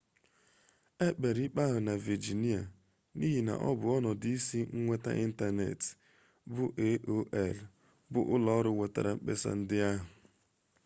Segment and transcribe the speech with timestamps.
[1.07, 2.61] ekpere ikpe ahụ na vejinia
[3.17, 5.89] n'ihi n'ọbụ ọnọdụ isi nweta ịntanetị
[6.53, 7.57] bụ aol
[8.11, 10.01] bụ ụlọọrụ wetara mkpesa ndị ahụ